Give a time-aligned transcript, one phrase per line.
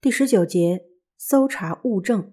[0.00, 0.86] 第十九节，
[1.16, 2.32] 搜查物证。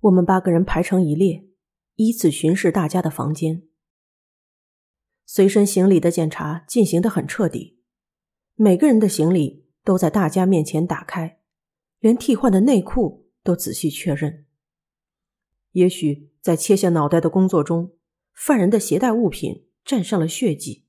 [0.00, 1.46] 我们八个人排成一列，
[1.94, 3.62] 依次巡视大家的房间。
[5.24, 7.78] 随身行李的检查进行的很彻底，
[8.56, 11.38] 每个人的行李都在大家面前打开，
[12.00, 14.46] 连替换的内裤都仔细确认。
[15.70, 17.94] 也许在切下脑袋的工作中，
[18.32, 20.88] 犯人的携带物品沾上了血迹。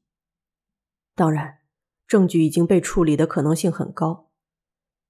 [1.13, 1.59] 当然。
[2.07, 4.29] 证据已经被处理的可能性很高，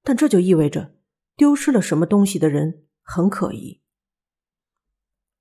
[0.04, 0.96] 但这就意味着
[1.36, 3.82] 丢失了什么东西的人很可疑，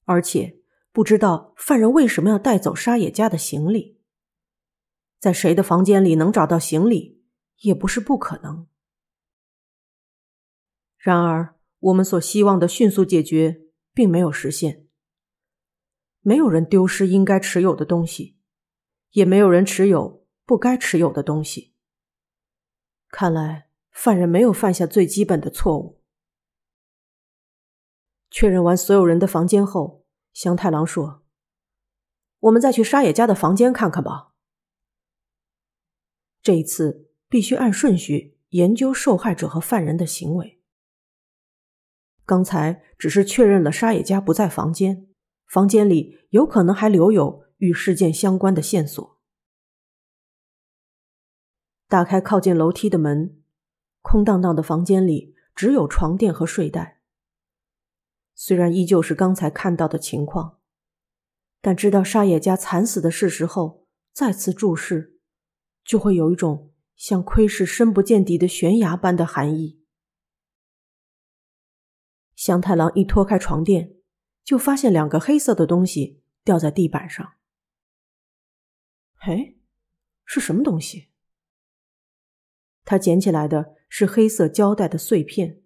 [0.04, 0.58] 而且
[0.90, 4.00] 不知道犯人为什么要带走沙野家的行李，
[5.18, 7.22] 在谁的房间里能找到行李
[7.60, 8.66] 也不是不可能。
[10.96, 13.62] 然而，我们所希望的迅速解决
[13.92, 14.86] 并没有实现，
[16.20, 18.38] 没有人丢失应该持有的东西，
[19.10, 20.21] 也没有人持有。
[20.44, 21.72] 不该持有的东西。
[23.08, 26.00] 看来犯人没有犯下最基本的错误。
[28.30, 31.22] 确认完所有人的房间后，祥太郎说
[32.40, 34.32] ：“我们再去沙野家的房间看看吧。
[36.40, 40.62] 这一次必须按顺序研究受害者和犯人的行为。
[42.24, 45.06] 刚才只是确认了沙野家不在房间，
[45.46, 49.11] 房间里有可能还留有与事件相关的线索。”
[51.92, 53.38] 打开靠近楼梯的门，
[54.00, 57.02] 空荡荡的房间里只有床垫和睡袋。
[58.34, 60.58] 虽然依旧是刚才看到的情况，
[61.60, 65.18] 但知道沙野家惨死的事实后，再次注视，
[65.84, 69.82] 就会有一种像窥视深不见底的悬崖般的寒意。
[72.34, 73.96] 香太郎一脱开床垫，
[74.42, 77.34] 就发现两个黑色的东西掉在地板上。
[79.18, 79.56] 哎，
[80.24, 81.11] 是什么东西？
[82.84, 85.62] 他捡起来的是黑色胶带的碎片，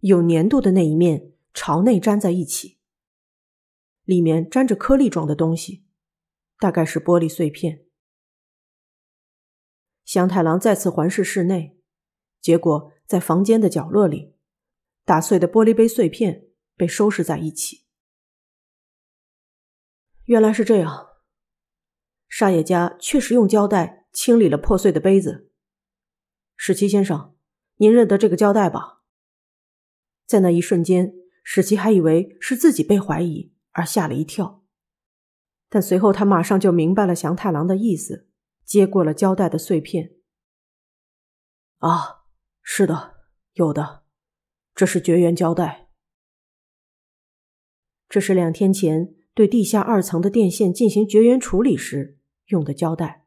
[0.00, 2.78] 有粘度的那一面朝内粘在一起，
[4.04, 5.84] 里面粘着颗粒状的东西，
[6.58, 7.84] 大概是玻璃碎片。
[10.04, 11.76] 香太郎再次环视室内，
[12.40, 14.36] 结果在房间的角落里，
[15.04, 16.46] 打碎的玻璃杯碎片
[16.76, 17.86] 被收拾在一起。
[20.26, 21.08] 原来是这样，
[22.28, 25.50] 沙野家确实用胶带清理了破碎的杯子。
[26.56, 27.36] 史奇先生，
[27.76, 29.02] 您认得这个胶带吧？
[30.24, 34.64] 在那一瞬间，史奇还以为是自己被怀疑，而吓了一跳。
[35.68, 38.26] 但随后他马上就明白了祥太郎的意思，
[38.64, 40.14] 接过了胶带的碎片。
[41.78, 42.24] 啊，
[42.62, 43.16] 是的，
[43.52, 44.04] 有的，
[44.74, 45.90] 这是绝缘胶带。
[48.08, 53.26] 这是两天前对地下二层的电线进行绝缘处理时用的胶带。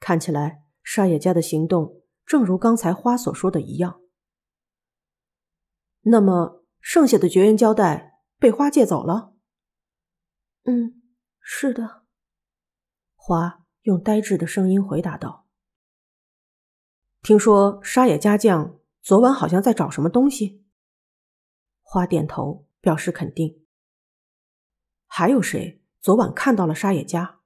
[0.00, 0.65] 看起来。
[0.86, 4.00] 沙野家的行动，正如刚才花所说的一样。
[6.02, 9.34] 那么，剩下的绝缘胶带被花借走了？
[10.62, 11.02] 嗯，
[11.40, 12.04] 是的。
[13.16, 15.48] 花用呆滞的声音回答道
[17.20, 20.64] ：“听说沙野家将昨晚好像在找什么东西。”
[21.82, 23.66] 花点头表示肯定。
[25.06, 27.40] 还有谁昨晚看到了沙野家？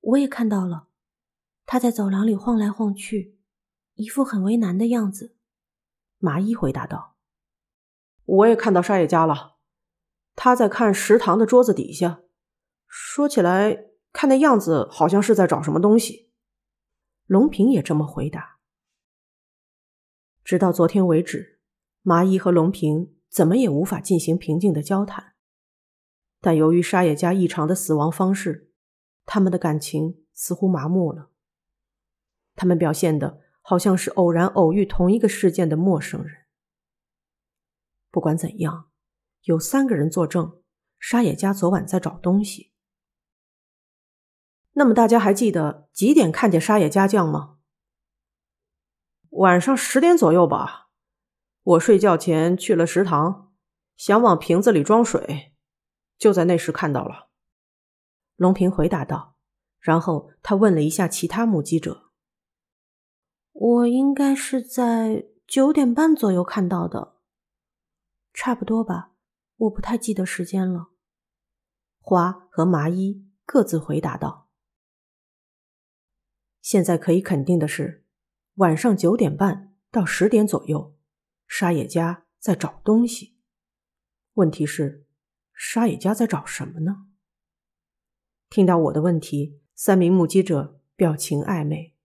[0.00, 0.87] 我也看到了。
[1.70, 3.36] 他在走廊里晃来晃去，
[3.92, 5.36] 一副很为难的样子。
[6.16, 7.18] 麻衣回答道
[8.24, 9.58] ：“我也看到沙野家了，
[10.34, 12.22] 他在看食堂的桌子底下。
[12.86, 16.32] 说起来，看那样子好像是在找什么东西。”
[17.28, 18.60] 龙平也这么回答。
[20.42, 21.60] 直到昨天为止，
[22.00, 25.34] 麻衣和龙平怎么也无法进行平静的交谈。
[26.40, 28.72] 但由于沙野家异常的死亡方式，
[29.26, 31.30] 他们的感情似乎麻木了。
[32.58, 36.46] 他们表现的好像是偶然偶遇同一个事件的陌生人。
[38.10, 38.90] 不管怎样，
[39.42, 40.60] 有三个人作证，
[40.98, 42.72] 沙野家昨晚在找东西。
[44.72, 47.58] 那么大家还记得几点看见沙野家将吗？
[49.30, 50.88] 晚上十点左右吧。
[51.62, 53.52] 我睡觉前去了食堂，
[53.96, 55.54] 想往瓶子里装水，
[56.18, 57.28] 就在那时看到了。
[58.34, 59.36] 龙平回答道。
[59.78, 62.07] 然后他问了一下其他目击者。
[63.60, 67.16] 我应该是在九点半左右看到的，
[68.32, 69.14] 差不多吧，
[69.56, 70.90] 我不太记得时间了。
[71.98, 74.48] 花和麻衣各自回答道
[76.62, 78.06] ：“现在可以肯定的是，
[78.54, 80.96] 晚上九点半到十点左右，
[81.48, 83.40] 沙野家在找东西。
[84.34, 85.04] 问题是，
[85.52, 87.08] 沙野家在找什么呢？”
[88.48, 91.96] 听到我的问题，三名目击者表情暧昧。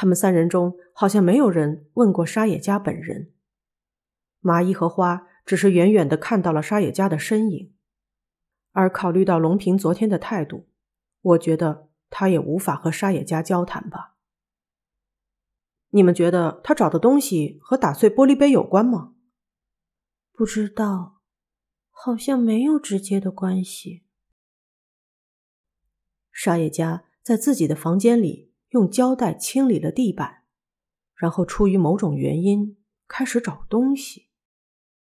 [0.00, 3.32] 他们三人中好像没有人问过沙野家本人。
[4.38, 7.74] 麻衣和花只是远远的看到了沙野家的身影，
[8.70, 10.68] 而考虑到龙平昨天的态度，
[11.20, 14.14] 我觉得他也无法和沙野家交谈吧。
[15.88, 19.14] 你们觉得他找的东西和打碎玻璃杯有关吗？
[20.32, 21.22] 不知道，
[21.90, 24.04] 好像没有直接的关系。
[26.30, 30.44] 沙野家在自己的房间里用胶带清理了地板，
[31.14, 32.76] 然后出于某种原因
[33.06, 34.28] 开始找东西，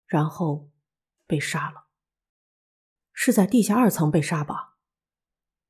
[0.05, 0.69] 然后
[1.25, 1.87] 被杀了。
[3.11, 4.77] 是在地下二层被杀吧？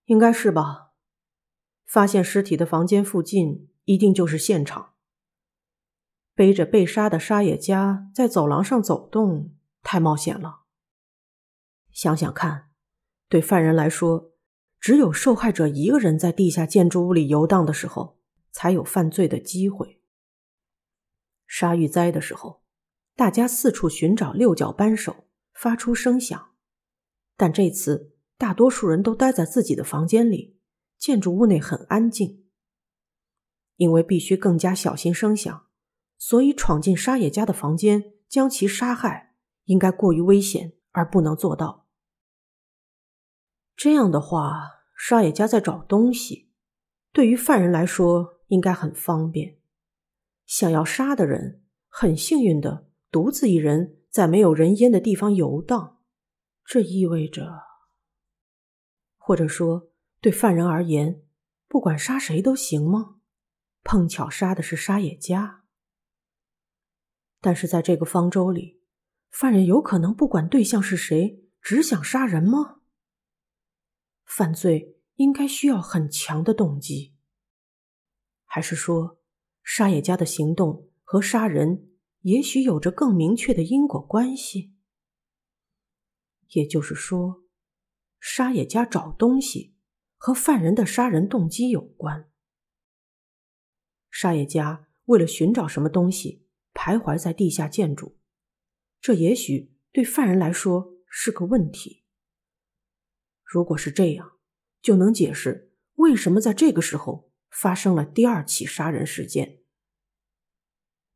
[0.05, 0.93] 应该是吧。
[1.85, 4.95] 发现尸体的房间附近一定就是现场。
[6.33, 10.63] 背着被杀的沙野家在走廊上走动，太冒险了。
[11.91, 12.71] 想想看，
[13.29, 14.34] 对犯人来说。
[14.85, 18.19] 只有受害者一个人在地下建筑物里游荡的时候，
[18.51, 19.99] 才有犯罪的机会。
[21.47, 22.61] 沙玉灾的时候，
[23.15, 26.51] 大家四处寻找六角扳手，发出声响。
[27.35, 30.59] 但这次大多数人都待在自己的房间里，
[30.99, 32.45] 建筑物内很安静。
[33.77, 35.65] 因为必须更加小心声响，
[36.19, 39.33] 所以闯进沙野家的房间将其杀害，
[39.63, 41.87] 应该过于危险而不能做到。
[43.75, 44.74] 这样的话。
[44.95, 46.49] 沙野家在找东西，
[47.11, 49.59] 对于犯人来说应该很方便。
[50.45, 55.99] 想要杀的人很幸运的独自一人在没有人烟的地方游荡，
[56.63, 57.51] 这意味着，
[59.17, 61.21] 或者说对犯人而言，
[61.67, 63.17] 不管杀谁都行吗？
[63.83, 65.63] 碰巧杀的是沙野家，
[67.41, 68.81] 但是在这个方舟里，
[69.29, 72.74] 犯人有可能不管对象是谁，只想杀人吗？
[74.25, 77.15] 犯罪应该需要很强的动机，
[78.43, 79.21] 还是说，
[79.63, 81.91] 沙野家的行动和杀人
[82.21, 84.73] 也许有着更明确的因果关系？
[86.49, 87.43] 也就是说，
[88.19, 89.75] 沙野家找东西
[90.17, 92.29] 和犯人的杀人动机有关。
[94.09, 98.17] 沙野家为了寻找什么东西，徘徊在地下建筑，
[99.01, 102.04] 这也许对犯人来说是个问题。
[103.45, 104.33] 如果是这样，
[104.81, 109.61] 就能解释为什么在这个时候发生了第二起杀人事件。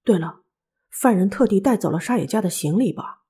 [0.04, 0.44] 对了，
[0.90, 3.26] 犯人特地带走了沙野家的行李吧？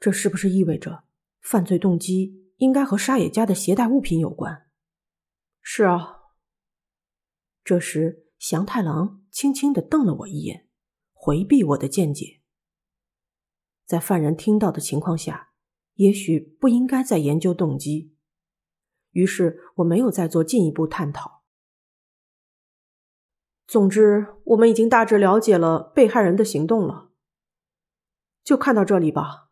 [0.00, 1.04] 这是不是意味着
[1.42, 4.66] 犯罪动机应该和沙野家的携带物品有关？
[5.60, 6.16] 是啊。
[7.62, 10.68] 这时，祥太郎轻轻的瞪了我一眼，
[11.12, 12.40] 回避我的见解。
[13.84, 15.49] 在犯人听到的情况下。
[16.00, 18.14] 也许不应该再研究动机，
[19.10, 21.42] 于是我没有再做进一步探讨。
[23.66, 27.10] 总之，我们已经大致了解了被害人的行动了，
[28.42, 29.50] 就看到这里吧。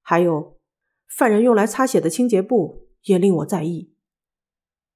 [0.00, 0.58] 还有，
[1.06, 3.94] 犯人用来擦血的清洁布也令我在意，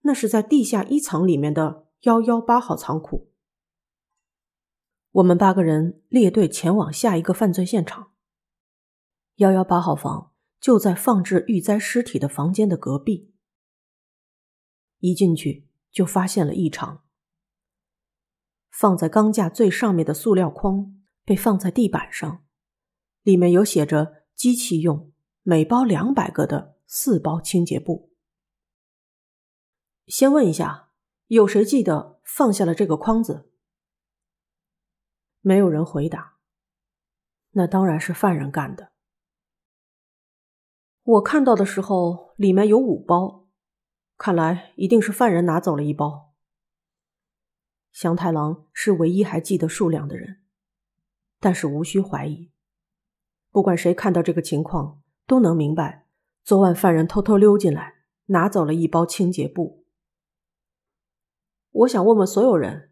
[0.01, 3.31] 那是在地下一层里面的幺幺八号仓库。
[5.11, 8.13] 我们八个人列队前往下一个犯罪现场——
[9.37, 10.33] 幺幺八号房。
[10.67, 13.33] 就在放置遇灾尸体的房间的隔壁。
[14.99, 17.05] 一进去就发现了异常。
[18.69, 22.45] 放在钢架最上面的塑料筐被放在地板上，
[23.23, 25.13] 里面有写着“机器用，
[25.45, 28.13] 每包两百个”的四包清洁布。
[30.09, 30.91] 先问一下，
[31.29, 33.53] 有谁记得放下了这个筐子？
[35.43, 36.39] 没有人回答。
[37.53, 38.96] 那当然是犯人干的。
[41.07, 43.47] 我看到的时候，里面有五包，
[44.19, 46.33] 看来一定是犯人拿走了一包。
[47.93, 50.39] 祥太郎是唯一还记得数量的人，
[51.39, 52.51] 但是无需怀疑，
[53.53, 56.07] 不管谁看到这个情况，都能明白，
[56.43, 57.95] 昨晚犯人偷偷溜进来，
[58.27, 59.85] 拿走了一包清洁布。
[61.71, 62.91] 我想问问所有人，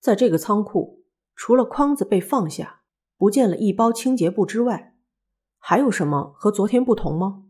[0.00, 1.04] 在这个仓库，
[1.36, 2.80] 除了筐子被放下，
[3.18, 4.93] 不见了一包清洁布之外。
[5.66, 7.46] 还有什么和昨天不同吗？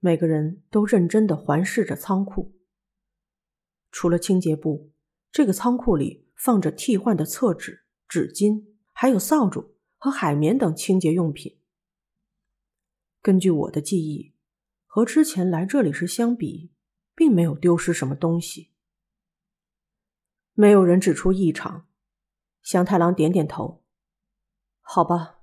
[0.00, 2.52] 每个人都认真的环视着仓库。
[3.90, 4.92] 除了清洁布，
[5.32, 11.58] 这个仓库里放着替换的厕纸、纸巾，还有扫帚和海绵等清洁用品。
[13.22, 14.34] 根据我的记忆，
[14.84, 16.70] 和之前来这里时相比，
[17.14, 18.70] 并没有丢失什么东西。
[20.52, 21.88] 没有人指出异常。
[22.60, 23.82] 香太郎点点头。
[24.82, 25.39] 好吧。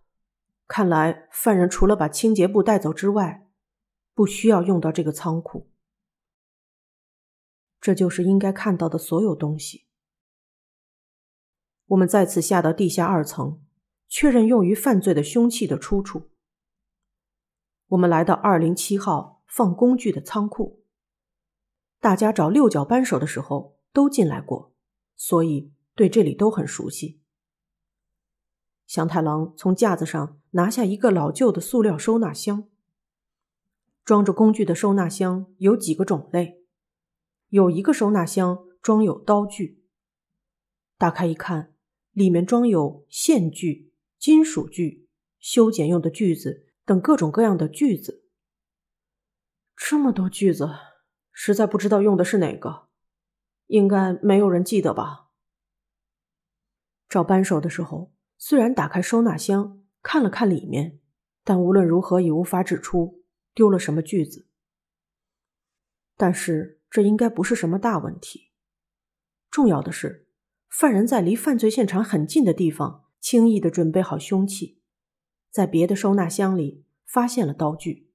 [0.67, 3.47] 看来，犯人除了把清洁布带走之外，
[4.13, 5.69] 不需要用到这个仓库。
[7.79, 9.86] 这就是应该看到的所有东西。
[11.86, 13.63] 我们再次下到地下二层，
[14.09, 16.29] 确认用于犯罪的凶器的出处。
[17.88, 20.83] 我们来到二零七号放工具的仓库。
[22.01, 24.74] 大家找六角扳手的时候都进来过，
[25.15, 27.21] 所以对这里都很熟悉。
[28.86, 32.68] 祥太郎从架子上拿下一个老旧的塑料收纳箱。
[34.04, 36.64] 装着工具的收纳箱有几个种类，
[37.50, 39.84] 有一个收纳箱装有刀具。
[40.98, 41.76] 打开一看，
[42.12, 45.08] 里面装有线锯、金属锯、
[45.40, 48.24] 修剪用的锯子等各种各样的锯子。
[49.76, 50.72] 这么多锯子，
[51.32, 52.88] 实在不知道用的是哪个，
[53.68, 55.28] 应该没有人记得吧？
[57.08, 61.02] 找扳手的时候，虽然打开收纳箱看了看里面，
[61.44, 63.26] 但无论如何也无法指出。
[63.54, 64.48] 丢了什么句子？
[66.16, 68.52] 但是这应该不是什么大问题。
[69.52, 70.30] 重要的是，
[70.70, 74.80] 犯人在离犯罪现场很近的地方轻易的准备好凶器，
[75.50, 78.10] 在别的收纳箱里发现了刀具。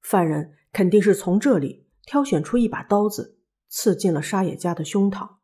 [0.00, 3.38] 犯人肯定是从这里挑选出一把刀子，
[3.68, 5.36] 刺进了沙野家的胸膛，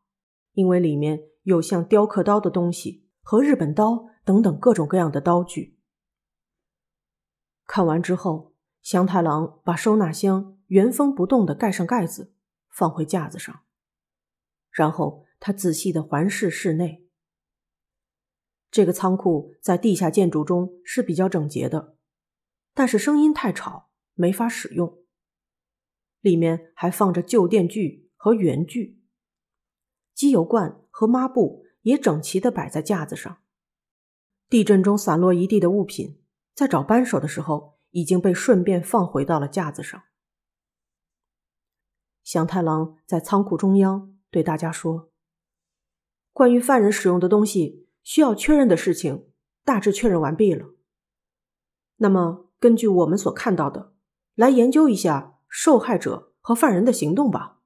[0.51, 5.77] 因为里面有像雕刻刀的东西和日本刀等等各种各样的刀具。
[7.65, 12.33] 看完之后，祥太郎把收纳箱原封不动的盖上盖子，
[12.69, 13.61] 放回架子上。
[14.69, 17.07] 然后他仔细的环视室内。
[18.71, 21.95] 这个仓库在地下建筑中是比较整洁的，
[22.73, 24.97] 但是声音太吵，没法使用。
[26.21, 28.99] 里面还放着旧电锯和圆锯，
[30.15, 33.42] 机油罐和抹布也整齐的摆在架子上。
[34.53, 36.21] 地震中散落一地的物品。
[36.53, 40.03] 在找扳手的时候，已经被顺便放回到了架子上。
[42.23, 45.09] 祥太郎在仓库中央对大家说
[46.31, 49.25] ：“关于犯人使用的东西需要确认的事情，
[49.65, 50.75] 大致确认完毕了。
[51.95, 53.95] 那么，根据我们所看到的，
[54.35, 57.61] 来研究一下受害者和犯人的行动吧。”